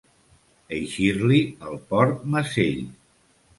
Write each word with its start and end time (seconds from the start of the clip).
Eixir-li 0.77 1.43
el 1.73 1.79
porc 1.93 2.27
mesell. 2.37 2.83